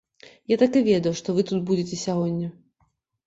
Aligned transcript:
Я 0.51 0.55
так 0.61 0.77
і 0.79 0.81
ведаў, 0.87 1.13
што 1.19 1.35
вы 1.39 1.45
тут 1.51 1.59
будзеце 1.67 2.01
сягоння. 2.05 2.49